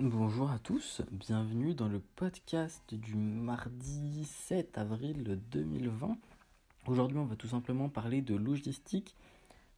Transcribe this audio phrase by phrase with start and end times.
[0.00, 6.16] Bonjour à tous, bienvenue dans le podcast du mardi 7 avril 2020.
[6.86, 9.16] Aujourd'hui on va tout simplement parler de logistique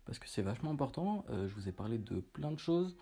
[0.04, 1.24] parce que c'est vachement important.
[1.30, 2.98] Euh, je vous ai parlé de plein de choses.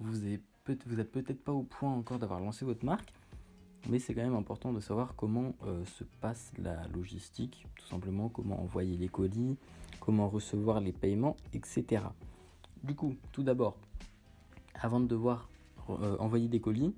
[0.00, 3.12] Vous êtes peut-être pas au point encore d'avoir lancé votre marque,
[3.88, 8.28] mais c'est quand même important de savoir comment euh, se passe la logistique, tout simplement
[8.28, 9.56] comment envoyer les colis,
[10.00, 12.02] comment recevoir les paiements, etc.
[12.82, 13.76] Du coup, tout d'abord,
[14.74, 15.48] avant de devoir
[15.90, 16.94] euh, envoyer des colis,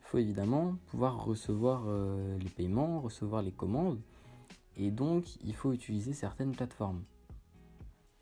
[0.00, 4.00] il faut évidemment pouvoir recevoir euh, les paiements, recevoir les commandes,
[4.76, 7.02] et donc il faut utiliser certaines plateformes.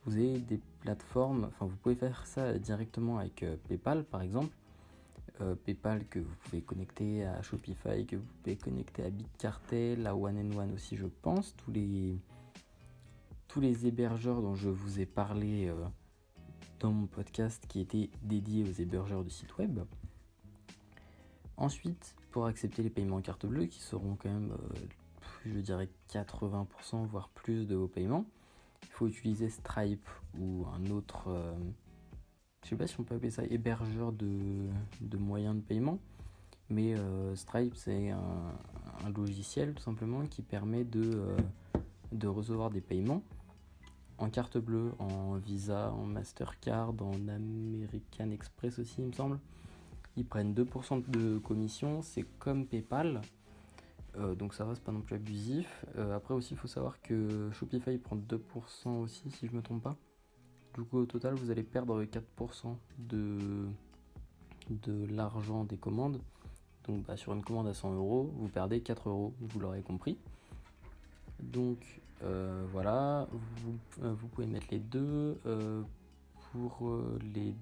[0.05, 4.55] Vous avez des plateformes, enfin vous pouvez faire ça directement avec euh, PayPal par exemple.
[5.65, 10.39] PayPal que vous pouvez connecter à Shopify, que vous pouvez connecter à BitCartel, à One
[10.39, 12.17] and One aussi je pense, tous les,
[13.49, 15.73] tous les hébergeurs dont je vous ai parlé
[16.83, 19.79] dans mon podcast qui était dédié aux hébergeurs de sites web.
[21.57, 24.79] Ensuite, pour accepter les paiements en carte bleue, qui seront quand même, euh,
[25.47, 28.25] je dirais 80% voire plus de vos paiements,
[28.83, 31.55] il faut utiliser Stripe ou un autre, euh,
[32.65, 36.01] je sais pas si on peut appeler ça hébergeur de, moyens de paiement,
[36.69, 41.37] mais euh, Stripe c'est un, logiciel tout simplement qui permet de,
[42.13, 43.23] de recevoir des paiements
[44.23, 49.39] en carte bleue, en Visa, en Mastercard, en American Express aussi, il me semble.
[50.17, 53.21] Ils prennent 2% de commission, c'est comme PayPal.
[54.19, 55.85] Euh, donc ça va, c'est pas non plus abusif.
[55.97, 59.83] Euh, après aussi, il faut savoir que Shopify prend 2% aussi, si je me trompe
[59.83, 59.97] pas.
[60.75, 63.67] Du coup, au total, vous allez perdre 4% de,
[64.71, 66.21] de l'argent des commandes.
[66.87, 70.17] Donc bah, sur une commande à 100 euros, vous perdez 4 euros, vous l'aurez compris.
[71.41, 75.39] Donc euh, voilà, vous, euh, vous, pouvez mettre les deux.
[75.47, 75.83] Euh,
[76.53, 77.01] pour
[77.35, 77.55] les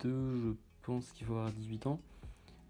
[0.00, 2.00] deux, je pense qu'il faut avoir 18 ans.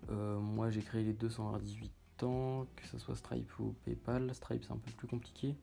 [0.08, 4.34] moi j'ai créé les deux sans avoir 18 ans, que ce soit Stripe ou PayPal.
[4.34, 5.54] Stripe c'est un peu plus compliqué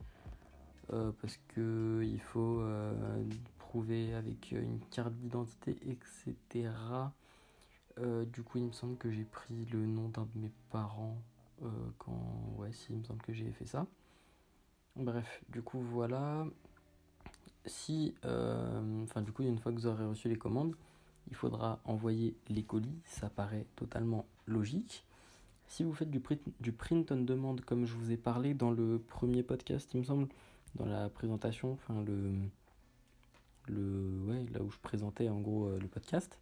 [0.88, 2.64] parce que il faut
[3.58, 6.70] prouver avec une carte d'identité, etc.
[7.98, 11.17] du coup, il me semble que j'ai pris le nom d'un de mes parents
[11.98, 12.55] quand.
[12.58, 13.86] Ouais, si, il me semble que j'ai fait ça.
[14.99, 16.45] Bref, du coup, voilà.
[17.65, 20.76] Si, euh, enfin, du coup, une fois que vous aurez reçu les commandes,
[21.30, 22.99] il faudra envoyer les colis.
[23.05, 25.05] Ça paraît totalement logique.
[25.67, 28.71] Si vous faites du print, du print on demande, comme je vous ai parlé dans
[28.71, 30.27] le premier podcast, il me semble,
[30.76, 32.33] dans la présentation, enfin, le,
[33.67, 36.37] le, ouais, là où je présentais en gros euh, le podcast,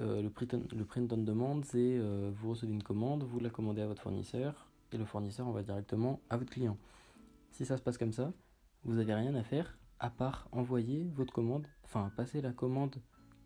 [0.00, 3.50] euh, le, print on, le print on demande, c'est vous recevez une commande, vous la
[3.50, 6.76] commandez à votre fournisseur, et le fournisseur envoie directement à votre client.
[7.50, 8.32] Si ça se passe comme ça,
[8.84, 12.96] vous n'avez rien à faire à part envoyer votre commande, enfin passer la commande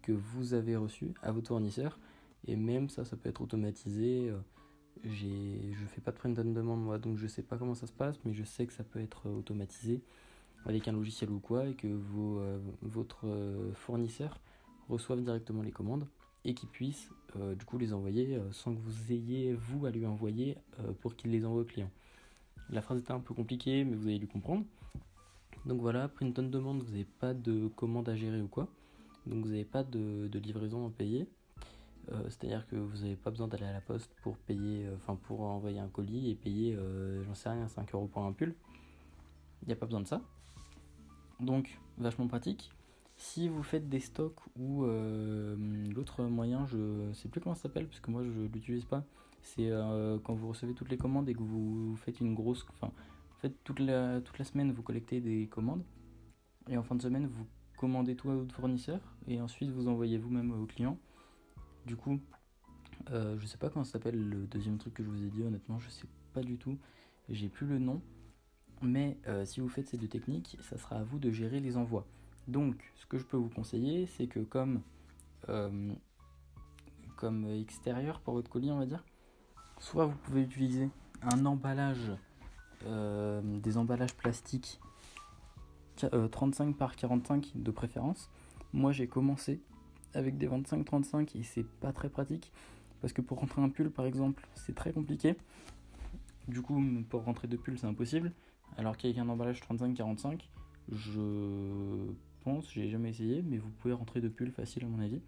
[0.02, 1.98] que vous avez reçue à votre fournisseur.
[2.46, 4.28] Et même ça, ça peut être automatisé.
[4.30, 4.38] Euh,
[5.02, 7.86] j'ai, je fais pas de print on demande moi, donc je sais pas comment ça
[7.86, 10.02] se passe, mais je sais que ça peut être automatisé
[10.64, 14.40] avec un logiciel ou quoi, et que vos, euh, votre euh, fournisseur
[14.88, 16.06] reçoive directement les commandes
[16.44, 17.08] et qu'il puisse
[17.58, 20.58] du coup les envoyer sans que vous ayez vous à lui envoyer
[21.00, 21.90] pour qu'il les envoie au client.
[22.70, 24.64] La phrase était un peu compliquée, mais vous avez dû comprendre.
[25.66, 28.68] Donc voilà, on demande, vous n'avez pas de commande à gérer ou quoi.
[29.26, 31.26] Donc vous n'avez pas de, livraison à payer.
[32.12, 35.16] Euh, c'est-à-dire que vous n'avez pas besoin d'aller à la poste pour payer, euh, enfin
[35.16, 38.54] pour envoyer un colis et payer, euh, j'en sais rien, 5 euros pour un pull.
[39.62, 40.20] Il n'y a pas besoin de ça.
[41.40, 42.70] Donc vachement pratique.
[43.16, 44.84] Si vous faites des stocks ou
[45.94, 49.04] l'autre moyen, je sais plus comment ça s'appelle parce que moi je l'utilise pas,
[49.44, 52.66] c'est euh, quand vous recevez toutes les commandes et que vous faites une grosse.
[52.72, 52.92] Enfin,
[53.44, 55.84] en toute la, toute la semaine, vous collectez des commandes.
[56.68, 57.46] Et en fin de semaine, vous
[57.76, 59.00] commandez tout à votre fournisseur.
[59.28, 60.98] Et ensuite, vous envoyez vous-même au client.
[61.84, 62.18] Du coup,
[63.10, 65.42] euh, je sais pas comment ça s'appelle le deuxième truc que je vous ai dit,
[65.42, 66.78] honnêtement, je sais pas du tout.
[67.28, 68.00] J'ai plus le nom.
[68.80, 71.76] Mais euh, si vous faites ces deux techniques, ça sera à vous de gérer les
[71.76, 72.06] envois.
[72.48, 74.80] Donc, ce que je peux vous conseiller, c'est que comme,
[77.16, 79.04] comme extérieur pour votre colis, on va dire,
[79.84, 80.88] soit vous pouvez utiliser
[81.20, 82.10] un emballage,
[82.86, 84.80] euh, des emballages plastiques
[85.98, 88.30] 35 euh, par 45 de préférence.
[88.72, 89.60] Moi j'ai commencé
[90.14, 92.50] avec des 25-35 et c'est pas très pratique
[93.02, 95.36] parce que pour rentrer un pull par exemple c'est très compliqué.
[96.48, 98.32] Du coup pour rentrer deux pulls c'est impossible.
[98.78, 100.40] Alors qu'avec un emballage 35-45
[100.92, 102.10] je
[102.42, 105.20] pense, j'ai jamais essayé mais vous pouvez rentrer deux pulls facile à mon avis.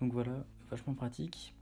[0.00, 1.54] Donc voilà, vachement pratique.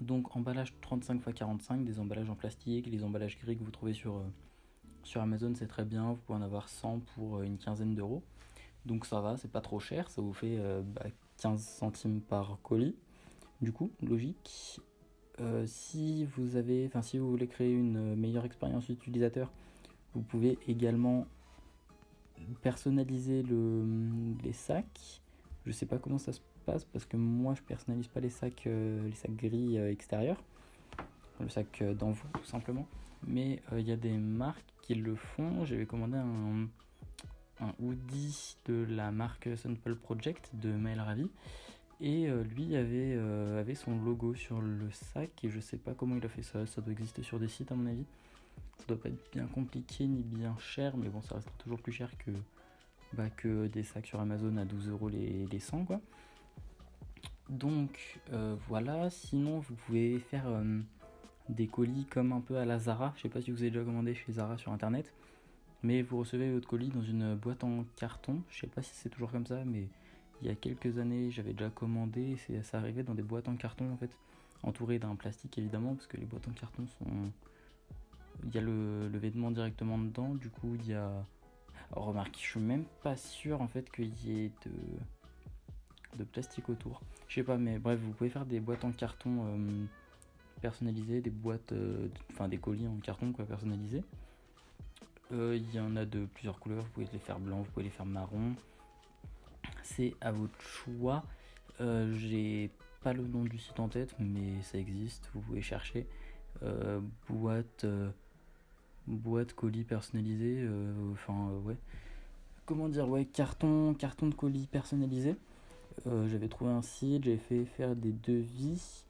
[0.00, 3.94] Donc emballage 35 x 45, des emballages en plastique, les emballages gris que vous trouvez
[3.94, 4.22] sur, euh,
[5.02, 8.22] sur Amazon c'est très bien, vous pouvez en avoir 100 pour euh, une quinzaine d'euros.
[8.86, 12.58] Donc ça va, c'est pas trop cher, ça vous fait 15 euh, bah, centimes par
[12.62, 12.94] colis.
[13.60, 14.80] Du coup, logique.
[15.66, 19.52] Si vous avez, enfin si vous voulez créer une meilleure expérience utilisateur,
[20.12, 21.28] vous pouvez également
[22.60, 23.84] personnaliser le,
[24.42, 25.22] les sacs.
[25.64, 26.40] Je sais pas comment ça se
[26.92, 30.42] parce que moi je personnalise pas les sacs, euh, les sacs gris euh, extérieurs,
[31.40, 32.86] le sac d'envoi tout simplement.
[33.26, 35.64] Mais il y a des marques qui le font.
[35.64, 36.68] J'avais commandé un,
[37.60, 41.28] un hoodie de la marque Sample Project de Mail Ravi
[42.00, 45.94] et euh, lui avait, euh, avait son logo sur le sac et je sais pas
[45.94, 48.04] comment il a fait ça, ça doit exister sur des sites à mon avis.
[48.78, 51.92] Ça doit pas être bien compliqué ni bien cher, mais bon ça restera toujours plus
[51.92, 52.30] cher que,
[53.12, 56.00] bah, que des sacs sur Amazon à 12 euros les 100 quoi.
[57.48, 60.44] Donc euh, voilà, sinon vous pouvez faire
[61.48, 63.12] des colis comme un peu à la Zara.
[63.16, 65.12] Je sais pas si vous avez déjà commandé chez Zara sur internet,
[65.82, 68.42] mais vous recevez votre colis dans une boîte en carton.
[68.50, 69.88] Je sais pas si c'est toujours comme ça, mais
[70.42, 73.56] il y a quelques années, j'avais déjà commandé, et ça arrivait dans des boîtes en
[73.56, 74.10] carton en fait,
[74.62, 77.32] entourées d'un plastique évidemment, parce que les boîtes en carton sont.
[78.44, 81.10] Il y a le, vêtement directement dedans, du coup il y a.
[81.90, 84.72] remarque, je suis même pas sûr en fait qu'il y ait de,
[86.18, 87.00] de plastique autour.
[87.28, 89.84] Je sais pas, mais bref, vous pouvez faire des boîtes en carton euh,
[90.60, 94.02] personnalisées, des boîtes, euh, enfin des colis en carton quoi personnalisés.
[95.32, 97.84] Euh, il y en a de plusieurs couleurs, vous pouvez les faire blancs, vous pouvez
[97.84, 98.54] les faire marron
[99.82, 101.24] c'est à votre choix.
[101.80, 102.70] J'ai
[103.02, 106.06] pas le nom du site en tête, mais ça existe, vous pouvez chercher.
[107.28, 107.86] Boîte,
[109.06, 110.68] boîte colis personnalisé,
[111.12, 111.76] enfin ouais.
[112.66, 115.36] Comment dire, ouais, carton, carton de colis personnalisé.
[116.06, 119.04] J'avais trouvé un site, j'ai fait faire des devis.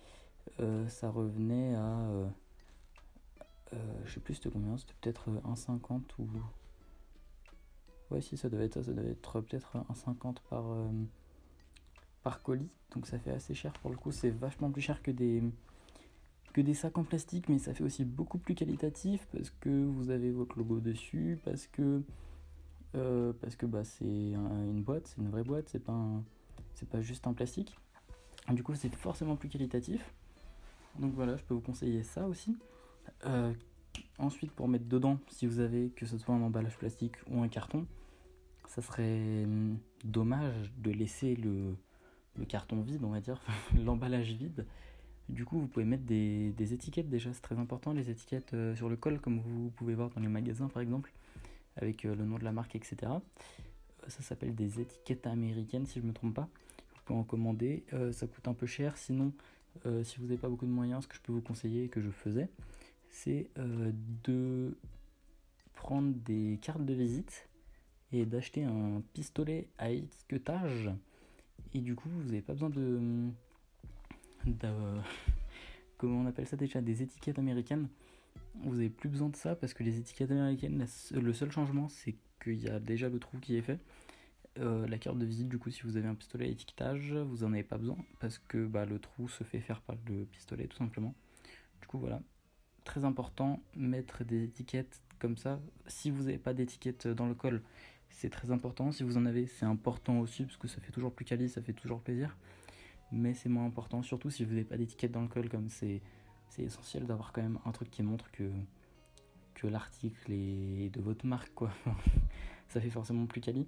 [0.88, 2.08] ça revenait à.
[4.04, 6.26] je sais plus c'était combien, c'était peut-être 1,50 ou
[8.10, 10.88] Ouais, si, ça devait être ça, ça devait être peut-être un 50 par, euh,
[12.22, 12.70] par colis.
[12.94, 15.42] Donc ça fait assez cher pour le coup, c'est vachement plus cher que des,
[16.54, 20.08] que des sacs en plastique, mais ça fait aussi beaucoup plus qualitatif parce que vous
[20.10, 22.02] avez votre logo dessus, parce que,
[22.94, 26.22] euh, parce que bah, c'est une boîte, c'est une vraie boîte, c'est pas,
[26.74, 27.76] c'est pas juste un plastique.
[28.50, 30.12] Du coup, c'est forcément plus qualitatif.
[30.98, 32.56] Donc voilà, je peux vous conseiller ça aussi.
[33.26, 33.52] Euh,
[34.18, 37.48] ensuite, pour mettre dedans, si vous avez que ce soit un emballage plastique ou un
[37.48, 37.86] carton,
[38.66, 39.46] ça serait
[40.04, 41.74] dommage de laisser le,
[42.46, 43.40] carton vide, on va dire,
[43.84, 44.66] l'emballage vide.
[45.28, 48.88] Du coup, vous pouvez mettre des, étiquettes déjà, c'est très important, les étiquettes euh, sur
[48.88, 51.12] le col, comme vous pouvez voir dans les magasins par exemple,
[51.76, 53.12] avec euh, le nom de la marque, etc.
[54.08, 56.48] Euh, ça s'appelle des étiquettes américaines, si je ne me trompe pas.
[56.94, 58.98] Vous pouvez en commander, ça coûte un peu cher.
[58.98, 59.32] Sinon,
[60.02, 62.02] si vous n'avez pas beaucoup de moyens, ce que je peux vous conseiller et que
[62.02, 62.50] je faisais,
[63.08, 63.48] c'est
[64.24, 64.76] de
[65.74, 67.48] prendre des cartes de visite
[68.12, 70.90] et d'acheter un pistolet à étiquetage.
[71.74, 73.30] Et du coup, vous n'avez pas besoin de,
[74.46, 74.68] de,
[75.98, 77.88] Comment on appelle ça déjà Des étiquettes américaines.
[78.62, 82.16] Vous n'avez plus besoin de ça parce que les étiquettes américaines, le seul changement, c'est
[82.38, 83.80] qu'il y a déjà le trou qui est fait.
[84.58, 87.38] Euh, la carte de visite, du coup, si vous avez un pistolet à étiquetage, vous
[87.38, 90.66] n'en avez pas besoin parce que bah, le trou se fait faire par le pistolet,
[90.66, 91.14] tout simplement.
[91.80, 92.20] Du coup, voilà.
[92.84, 95.60] Très important, mettre des étiquettes comme ça.
[95.86, 97.62] Si vous n'avez pas d'étiquette dans le col,
[98.10, 98.90] c'est très important.
[98.90, 101.62] Si vous en avez, c'est important aussi parce que ça fait toujours plus quali, ça
[101.62, 102.36] fait toujours plaisir.
[103.12, 106.02] Mais c'est moins important, surtout si vous n'avez pas d'étiquette dans le col, comme c'est
[106.58, 108.50] essentiel d'avoir quand même un truc qui montre que,
[109.60, 111.70] que l'article est de votre marque, quoi.
[112.68, 113.66] ça fait forcément plus quali.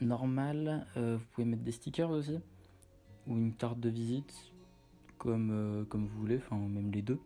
[0.00, 2.38] Normal, euh, vous pouvez mettre des stickers aussi,
[3.26, 4.34] ou une carte de visite,
[5.18, 7.18] comme, euh, comme vous voulez, enfin même les deux.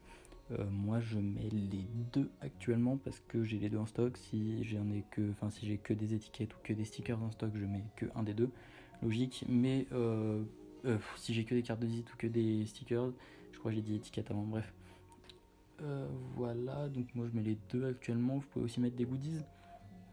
[0.52, 4.16] Euh, moi, je mets les deux actuellement parce que j'ai les deux en stock.
[4.16, 7.30] Si j'en ai que, enfin, si j'ai que des étiquettes ou que des stickers en
[7.30, 8.50] stock, je mets que un des deux.
[9.00, 9.44] Logique.
[9.48, 9.86] Mais
[11.16, 13.12] si j'ai que des cartes de visite ou que des stickers,
[13.52, 14.42] je crois j'ai dit étiquettes avant.
[14.42, 14.72] Bref.
[16.36, 16.88] Voilà.
[16.88, 18.36] Donc moi, je mets les deux actuellement.
[18.36, 19.42] Vous pouvez aussi mettre des goodies.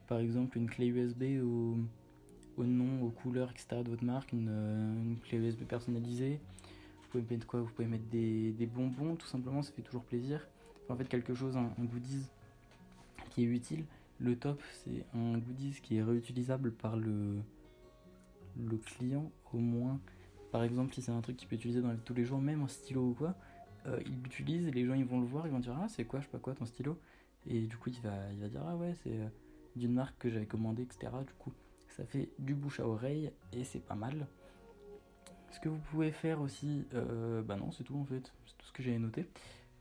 [0.08, 3.84] Par exemple, une clé USB au, nom, aux couleurs, etc.
[3.84, 6.40] de votre marque, une, une clé USB personnalisée.
[7.08, 7.62] Vous pouvez mettre quoi?
[7.62, 10.46] Vous pouvez mettre des, bonbons, tout simplement, ça fait toujours plaisir.
[10.90, 12.26] en fait, quelque chose, un, goodies
[13.30, 13.86] qui est utile.
[14.20, 17.42] Le top, c'est un goodies qui est réutilisable par le,
[18.58, 20.00] le client, au moins.
[20.52, 22.68] Par exemple, si c'est un truc qu'il peut utiliser dans tous les jours, même un
[22.68, 23.36] stylo ou quoi,
[23.88, 26.20] euh, il l'utilise, les gens ils vont le voir, ils vont dire Ah, c'est quoi,
[26.20, 27.00] je sais pas quoi, ton stylo
[27.46, 29.28] Et du coup, il va, il va dire Ah, ouais, c'est euh,
[29.76, 31.12] d'une marque que j'avais commandé, etc.
[31.26, 31.54] Du coup,
[31.90, 34.28] ça fait du bouche à oreille et c'est pas mal.
[35.52, 38.66] Ce que vous pouvez faire aussi, euh, bah non, c'est tout en fait, c'est tout
[38.66, 39.28] ce que j'avais noté.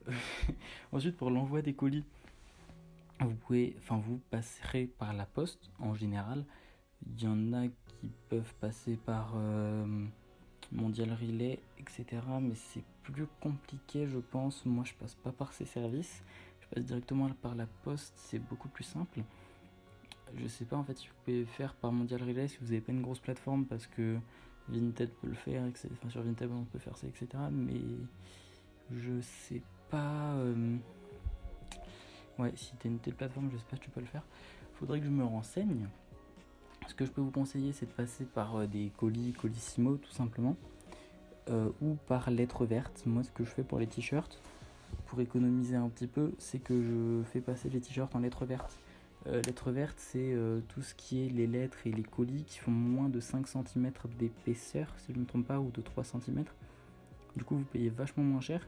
[0.91, 2.05] Ensuite, pour l'envoi des colis,
[3.19, 6.45] vous pouvez, enfin, vous passerez par la poste en général.
[7.05, 10.05] Il y en a qui peuvent passer par, euh,
[10.71, 12.05] Mondial Relay, etc.
[12.41, 14.65] Mais c'est plus compliqué, je pense.
[14.65, 16.23] Moi, je passe pas par ces services.
[16.61, 18.13] Je passe directement par la poste.
[18.17, 19.21] C'est beaucoup plus simple.
[20.35, 22.81] Je sais pas en fait si vous pouvez faire par Mondial Relay si vous n'avez
[22.81, 24.17] pas une grosse plateforme parce que
[24.67, 27.27] Vinted peut le faire, enfin sur Vinted on peut faire ça, etc.
[27.51, 27.81] Mais
[28.91, 30.33] je sais pas.
[30.35, 30.77] Euh,
[32.39, 34.23] ouais, si tu as une telle plateforme, je sais pas si tu peux le faire.
[34.73, 35.87] Faudrait que je me renseigne.
[36.87, 40.11] Ce que je peux vous conseiller, c'est de passer par euh, des colis, colissimo tout
[40.11, 40.55] simplement,
[41.49, 43.03] euh, ou par lettres vertes.
[43.05, 44.41] Moi, ce que je fais pour les t-shirts,
[45.05, 48.79] pour économiser un petit peu, c'est que je fais passer les t-shirts en lettres vertes.
[49.27, 50.33] Euh, lettres vertes, c'est
[50.69, 53.91] tout ce qui est les lettres et les colis qui font moins de 5 cm
[54.17, 56.45] d'épaisseur, si je ne me trompe pas, ou de 3 cm.
[57.35, 58.65] Du coup, vous payez vachement moins cher.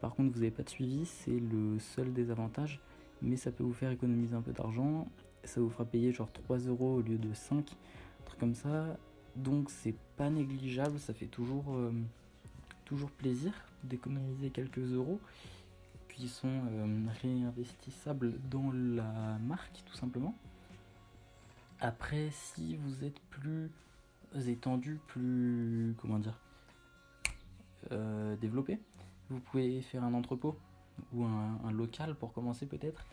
[0.00, 2.80] Par contre, vous n'avez pas de suivi, c'est le seul désavantage,
[3.22, 5.06] mais ça peut vous faire économiser un peu d'argent
[5.44, 7.76] ça vous fera payer genre 3 euros au lieu de 5,
[8.24, 8.96] un comme ça.
[9.36, 11.92] Donc c'est pas négligeable, ça fait toujours, euh,
[12.84, 13.52] toujours plaisir
[13.84, 15.20] d'économiser quelques euros
[16.08, 20.34] qui sont euh, réinvestissables dans la marque tout simplement.
[21.80, 23.70] Après, si vous êtes plus
[24.46, 26.38] étendu, plus comment dire,
[27.92, 28.78] euh, développé,
[29.30, 30.58] vous pouvez faire un entrepôt
[31.14, 33.06] ou un local pour commencer peut-être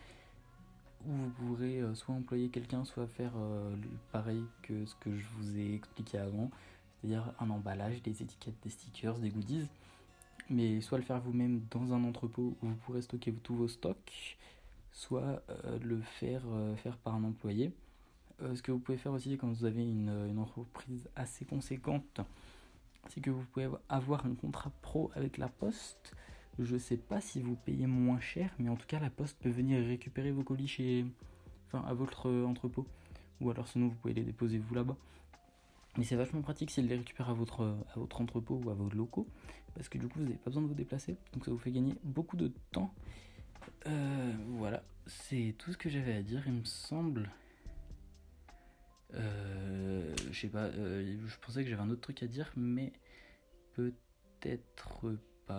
[1.06, 3.74] où vous pourrez euh, soit employer quelqu'un, soit faire euh,
[4.12, 6.50] pareil que ce que je vous ai expliqué avant,
[7.00, 9.68] c'est-à-dire un emballage, des étiquettes, des stickers, des goodies,
[10.50, 14.38] mais soit le faire vous-même dans un entrepôt où vous pourrez stocker tous vos stocks,
[14.92, 16.42] soit euh, le faire,
[16.76, 17.72] faire par un employé.
[18.54, 22.20] ce que vous pouvez faire aussi quand vous avez une, une entreprise assez conséquente,
[23.08, 26.14] c'est que vous pouvez avoir un contrat pro avec la poste
[26.64, 29.50] je sais pas si vous payez moins cher, mais en tout cas la poste peut
[29.50, 31.06] venir récupérer vos colis chez,
[31.66, 32.86] enfin, à votre entrepôt.
[33.40, 34.96] Ou alors sinon vous pouvez les déposer vous là-bas.
[35.96, 38.88] Mais c'est vachement pratique s'ils les récupèrent à votre, à votre entrepôt ou à vos
[38.90, 39.26] locaux.
[39.74, 41.16] Parce que du coup vous n'avez pas besoin de vous déplacer.
[41.32, 42.92] Donc ça vous fait gagner beaucoup de temps.
[43.86, 47.30] Euh, voilà, c'est tout ce que j'avais à dire, il me semble.
[49.14, 52.92] Euh, je sais pas, euh, je pensais que j'avais un autre truc à dire, mais
[53.74, 55.04] peut-être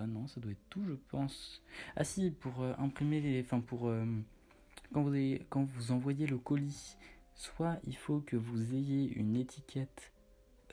[0.08, 1.62] non, ça doit être tout, je pense.
[1.96, 3.42] Ah si, pour euh, imprimer les...
[3.42, 3.88] Enfin, pour...
[3.88, 4.06] Euh,
[4.92, 6.98] quand, vous envoyez le colis,
[7.36, 10.12] soit il faut que vous ayez une étiquette,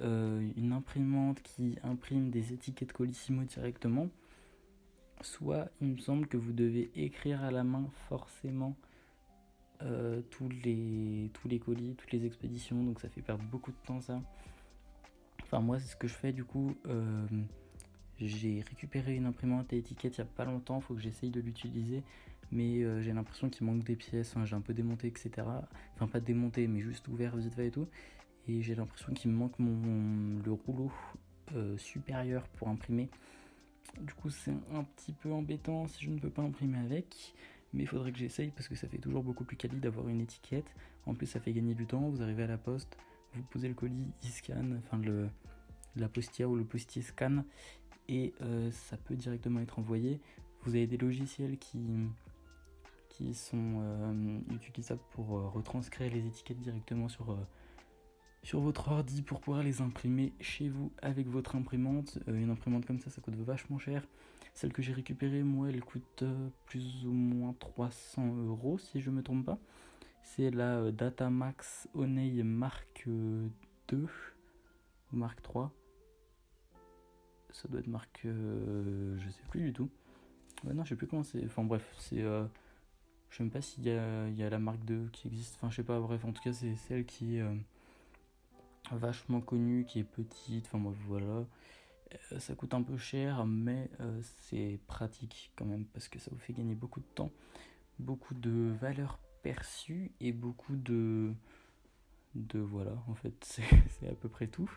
[0.00, 4.08] euh, une imprimante qui imprime des étiquettes Colissimo directement,
[5.20, 8.76] soit il me semble que vous devez écrire à la main forcément
[10.30, 14.00] tous, les, tous les colis, toutes les expéditions, donc ça fait perdre beaucoup de temps
[14.00, 14.22] ça.
[15.42, 16.74] Enfin moi c'est ce que je fais du coup.
[18.20, 21.40] J'ai récupéré une imprimante à étiquette il n'y a pas longtemps, faut que j'essaye de
[21.40, 22.02] l'utiliser,
[22.50, 25.30] mais euh, j'ai l'impression qu'il manque des pièces, j'ai un peu démonté, etc.
[25.94, 27.88] Enfin, pas démonté, mais juste ouvert vite fait et tout.
[28.48, 30.90] Et j'ai l'impression qu'il me manque mon, le rouleau
[31.54, 33.10] euh, supérieur pour imprimer.
[34.00, 37.34] Du coup, c'est un petit peu embêtant si je ne peux pas imprimer avec,
[37.74, 40.20] mais il faudrait que j'essaye parce que ça fait toujours beaucoup plus quali d'avoir une
[40.20, 40.74] étiquette.
[41.04, 42.08] En plus, ça fait gagner du temps.
[42.08, 42.96] Vous arrivez à la poste,
[43.34, 45.28] vous posez le colis, il scanne, enfin le,
[45.96, 47.44] la postière ou le postier scanne
[48.08, 50.20] et euh, ça peut directement être envoyé.
[50.62, 51.80] Vous avez des logiciels qui,
[53.08, 57.36] qui sont euh, utilisables pour euh, retranscrire les étiquettes directement sur,
[58.42, 62.18] sur votre ordi pour pouvoir les imprimer chez vous avec votre imprimante.
[62.26, 64.06] une imprimante comme ça, ça coûte vachement cher.
[64.54, 66.24] Celle que j'ai récupérée, moi, elle coûte
[66.64, 69.58] plus ou moins 300 euros si je me trompe pas.
[70.22, 74.08] C'est la Datamax Onei Mark 2
[75.12, 75.72] ou Mark 3
[77.56, 78.22] ça doit être marque.
[78.26, 79.90] Euh, je sais plus du tout.
[80.64, 81.44] non, je sais plus comment c'est.
[81.44, 82.22] Enfin bref, c'est.
[82.22, 82.44] Euh,
[83.30, 85.56] je sais même pas s'il y a, y a la marque 2 qui existe.
[85.56, 87.54] Enfin, je sais pas, bref, en tout cas, c'est celle qui est euh,
[88.92, 90.66] vachement connue, qui est petite.
[90.66, 91.46] Enfin, bref, voilà.
[92.38, 93.90] ça coûte un peu cher, mais
[94.42, 97.30] c'est pratique quand même parce que ça vous fait gagner beaucoup de temps,
[97.98, 101.32] beaucoup de valeur perçue et beaucoup de.
[102.34, 103.34] de voilà, en fait,
[103.98, 104.70] c'est à peu près tout.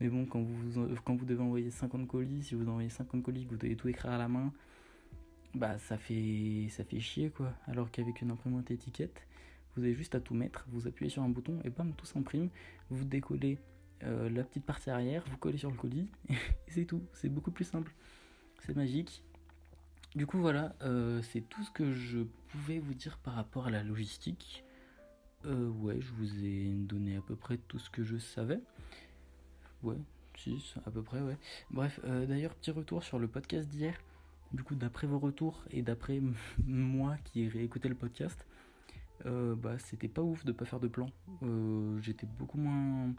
[0.00, 3.44] Mais bon, quand vous, quand vous devez envoyer 50 colis, si vous envoyez 50 colis,
[3.44, 4.52] que vous devez tout écrire à la main,
[5.54, 7.52] bah ça fait, ça fait chier quoi.
[7.66, 9.26] Alors qu'avec une imprimante étiquette,
[9.74, 12.50] vous avez juste à tout mettre, vous appuyez sur un bouton et bam, tout s'imprime.
[12.90, 13.58] Vous décollez
[14.04, 17.02] euh, la petite partie arrière, vous collez sur le colis et c'est tout.
[17.12, 17.92] C'est beaucoup plus simple.
[18.60, 19.22] C'est magique.
[20.14, 23.70] Du coup, voilà, euh, c'est tout ce que je pouvais vous dire par rapport à
[23.70, 24.64] la logistique.
[25.44, 28.60] Euh, ouais, je vous ai donné à peu près tout ce que je savais.
[29.86, 29.94] Ouais,
[30.38, 31.36] 6 à peu près, ouais.
[31.70, 33.94] Bref, euh, d'ailleurs, petit retour sur le podcast d'hier.
[34.52, 36.20] Du coup, d'après vos retours et d'après
[36.66, 38.44] moi qui ai réécouté le podcast,
[39.26, 41.08] euh, bah, c'était pas ouf de pas faire de plan.
[41.44, 43.14] Euh, j'étais beaucoup moins,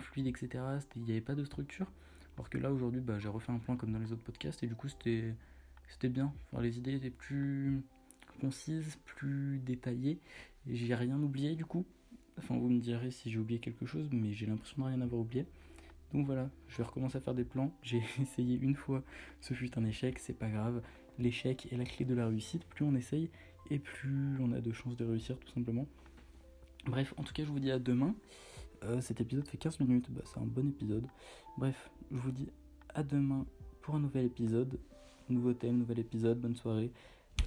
[0.00, 0.64] fluide, etc.
[0.96, 1.86] Il n'y avait pas de structure.
[2.36, 4.66] Alors que là, aujourd'hui, bah, j'ai refait un plan comme dans les autres podcasts, et
[4.66, 5.36] du coup, c'était,
[6.08, 6.32] bien.
[6.58, 7.84] Les idées étaient plus
[8.40, 10.18] concises, plus détaillées,
[10.66, 11.86] j'ai rien oublié du coup.
[12.42, 15.20] Enfin, vous me direz si j'ai oublié quelque chose, mais j'ai l'impression de rien avoir
[15.20, 15.46] oublié.
[16.14, 17.72] Donc voilà, je vais recommencer à faire des plans.
[17.82, 19.02] J'ai essayé une fois,
[19.40, 20.82] ce fut un échec, c'est pas grave.
[21.18, 22.64] L'échec est la clé de la réussite.
[22.64, 23.30] Plus on essaye,
[23.70, 25.86] et plus on a de chances de réussir, tout simplement.
[26.86, 28.14] Bref, en tout cas, je vous dis à demain.
[28.84, 31.06] Euh, cet épisode fait 15 minutes, bah, c'est un bon épisode.
[31.58, 32.48] Bref, je vous dis
[32.94, 33.44] à demain
[33.82, 34.78] pour un nouvel épisode.
[35.28, 36.90] Nouveau thème, nouvel épisode, bonne soirée.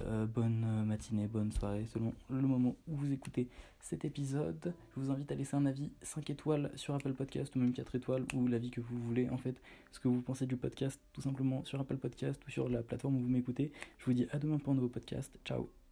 [0.02, 3.48] Euh, bonne euh, matinée, bonne soirée, selon le moment où vous écoutez
[3.80, 4.72] cet épisode.
[4.94, 7.94] Je vous invite à laisser un avis 5 étoiles sur Apple Podcast ou même 4
[7.94, 9.60] étoiles ou l'avis que vous voulez en fait,
[9.92, 13.16] ce que vous pensez du podcast tout simplement sur Apple Podcast ou sur la plateforme
[13.16, 13.72] où vous m'écoutez.
[13.98, 15.38] Je vous dis à demain pour un nouveau podcast.
[15.44, 15.83] Ciao